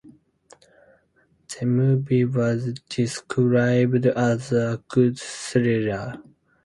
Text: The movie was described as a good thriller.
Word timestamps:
The 1.59 1.65
movie 1.67 2.25
was 2.25 2.73
described 2.89 4.07
as 4.07 4.51
a 4.51 4.81
good 4.87 5.19
thriller. 5.19 6.19